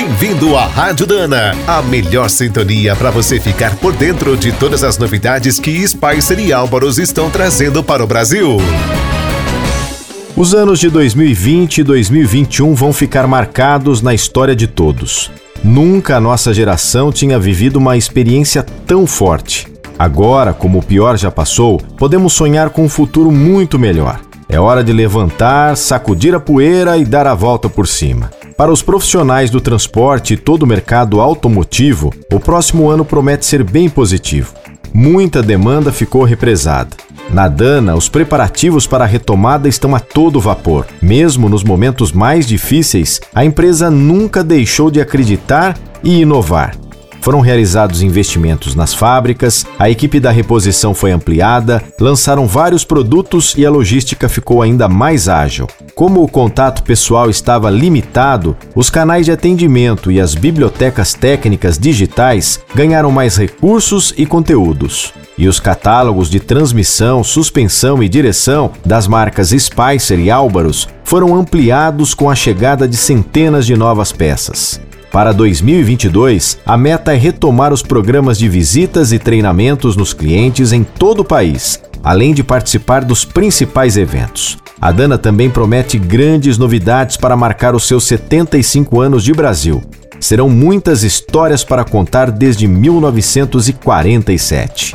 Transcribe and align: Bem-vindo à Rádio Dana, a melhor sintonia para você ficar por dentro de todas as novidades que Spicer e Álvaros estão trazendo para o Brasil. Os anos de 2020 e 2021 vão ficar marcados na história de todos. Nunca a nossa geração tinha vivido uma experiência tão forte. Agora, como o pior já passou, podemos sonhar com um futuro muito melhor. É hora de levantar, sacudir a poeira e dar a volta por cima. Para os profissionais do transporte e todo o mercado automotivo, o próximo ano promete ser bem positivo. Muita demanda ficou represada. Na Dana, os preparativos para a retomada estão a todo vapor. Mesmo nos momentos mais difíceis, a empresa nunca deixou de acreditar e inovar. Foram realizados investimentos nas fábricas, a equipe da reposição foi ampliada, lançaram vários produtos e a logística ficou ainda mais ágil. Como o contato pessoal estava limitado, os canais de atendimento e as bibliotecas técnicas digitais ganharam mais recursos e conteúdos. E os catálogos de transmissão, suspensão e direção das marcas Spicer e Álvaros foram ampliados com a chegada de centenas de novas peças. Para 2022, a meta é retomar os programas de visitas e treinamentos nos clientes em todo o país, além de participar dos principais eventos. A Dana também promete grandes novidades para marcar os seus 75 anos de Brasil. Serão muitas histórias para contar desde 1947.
Bem-vindo 0.00 0.56
à 0.56 0.64
Rádio 0.64 1.08
Dana, 1.08 1.56
a 1.66 1.82
melhor 1.82 2.30
sintonia 2.30 2.94
para 2.94 3.10
você 3.10 3.40
ficar 3.40 3.74
por 3.78 3.92
dentro 3.92 4.36
de 4.36 4.52
todas 4.52 4.84
as 4.84 4.96
novidades 4.96 5.58
que 5.58 5.84
Spicer 5.88 6.38
e 6.38 6.52
Álvaros 6.52 6.98
estão 6.98 7.28
trazendo 7.28 7.82
para 7.82 8.04
o 8.04 8.06
Brasil. 8.06 8.58
Os 10.36 10.54
anos 10.54 10.78
de 10.78 10.88
2020 10.88 11.78
e 11.78 11.82
2021 11.82 12.76
vão 12.76 12.92
ficar 12.92 13.26
marcados 13.26 14.00
na 14.00 14.14
história 14.14 14.54
de 14.54 14.68
todos. 14.68 15.32
Nunca 15.64 16.16
a 16.16 16.20
nossa 16.20 16.54
geração 16.54 17.10
tinha 17.10 17.36
vivido 17.36 17.74
uma 17.80 17.96
experiência 17.96 18.62
tão 18.62 19.04
forte. 19.04 19.66
Agora, 19.98 20.52
como 20.52 20.78
o 20.78 20.82
pior 20.82 21.18
já 21.18 21.32
passou, 21.32 21.76
podemos 21.98 22.34
sonhar 22.34 22.70
com 22.70 22.84
um 22.84 22.88
futuro 22.88 23.32
muito 23.32 23.80
melhor. 23.80 24.20
É 24.48 24.60
hora 24.60 24.84
de 24.84 24.92
levantar, 24.92 25.76
sacudir 25.76 26.36
a 26.36 26.40
poeira 26.40 26.96
e 26.96 27.04
dar 27.04 27.26
a 27.26 27.34
volta 27.34 27.68
por 27.68 27.88
cima. 27.88 28.37
Para 28.58 28.72
os 28.72 28.82
profissionais 28.82 29.50
do 29.50 29.60
transporte 29.60 30.34
e 30.34 30.36
todo 30.36 30.64
o 30.64 30.66
mercado 30.66 31.20
automotivo, 31.20 32.12
o 32.32 32.40
próximo 32.40 32.90
ano 32.90 33.04
promete 33.04 33.46
ser 33.46 33.62
bem 33.62 33.88
positivo. 33.88 34.52
Muita 34.92 35.40
demanda 35.44 35.92
ficou 35.92 36.24
represada. 36.24 36.90
Na 37.30 37.46
Dana, 37.46 37.94
os 37.94 38.08
preparativos 38.08 38.84
para 38.84 39.04
a 39.04 39.06
retomada 39.06 39.68
estão 39.68 39.94
a 39.94 40.00
todo 40.00 40.40
vapor. 40.40 40.88
Mesmo 41.00 41.48
nos 41.48 41.62
momentos 41.62 42.10
mais 42.10 42.48
difíceis, 42.48 43.20
a 43.32 43.44
empresa 43.44 43.92
nunca 43.92 44.42
deixou 44.42 44.90
de 44.90 45.00
acreditar 45.00 45.78
e 46.02 46.22
inovar. 46.22 46.74
Foram 47.28 47.40
realizados 47.40 48.00
investimentos 48.00 48.74
nas 48.74 48.94
fábricas, 48.94 49.66
a 49.78 49.90
equipe 49.90 50.18
da 50.18 50.30
reposição 50.30 50.94
foi 50.94 51.12
ampliada, 51.12 51.84
lançaram 52.00 52.46
vários 52.46 52.84
produtos 52.84 53.54
e 53.54 53.66
a 53.66 53.70
logística 53.70 54.30
ficou 54.30 54.62
ainda 54.62 54.88
mais 54.88 55.28
ágil. 55.28 55.66
Como 55.94 56.22
o 56.22 56.26
contato 56.26 56.82
pessoal 56.82 57.28
estava 57.28 57.68
limitado, 57.68 58.56
os 58.74 58.88
canais 58.88 59.26
de 59.26 59.32
atendimento 59.32 60.10
e 60.10 60.18
as 60.18 60.34
bibliotecas 60.34 61.12
técnicas 61.12 61.78
digitais 61.78 62.60
ganharam 62.74 63.10
mais 63.10 63.36
recursos 63.36 64.14
e 64.16 64.24
conteúdos. 64.24 65.12
E 65.36 65.48
os 65.48 65.60
catálogos 65.60 66.30
de 66.30 66.40
transmissão, 66.40 67.22
suspensão 67.22 68.02
e 68.02 68.08
direção 68.08 68.70
das 68.86 69.06
marcas 69.06 69.50
Spicer 69.50 70.18
e 70.18 70.30
Álvaros 70.30 70.88
foram 71.04 71.34
ampliados 71.34 72.14
com 72.14 72.30
a 72.30 72.34
chegada 72.34 72.88
de 72.88 72.96
centenas 72.96 73.66
de 73.66 73.76
novas 73.76 74.12
peças. 74.12 74.80
Para 75.18 75.32
2022, 75.32 76.60
a 76.64 76.76
meta 76.76 77.12
é 77.12 77.16
retomar 77.16 77.72
os 77.72 77.82
programas 77.82 78.38
de 78.38 78.48
visitas 78.48 79.10
e 79.10 79.18
treinamentos 79.18 79.96
nos 79.96 80.12
clientes 80.12 80.72
em 80.72 80.84
todo 80.84 81.22
o 81.22 81.24
país, 81.24 81.82
além 82.04 82.32
de 82.32 82.44
participar 82.44 83.04
dos 83.04 83.24
principais 83.24 83.96
eventos. 83.96 84.56
A 84.80 84.92
Dana 84.92 85.18
também 85.18 85.50
promete 85.50 85.98
grandes 85.98 86.56
novidades 86.56 87.16
para 87.16 87.36
marcar 87.36 87.74
os 87.74 87.84
seus 87.84 88.04
75 88.04 89.00
anos 89.00 89.24
de 89.24 89.32
Brasil. 89.32 89.82
Serão 90.20 90.48
muitas 90.48 91.02
histórias 91.02 91.64
para 91.64 91.82
contar 91.82 92.30
desde 92.30 92.68
1947. 92.68 94.94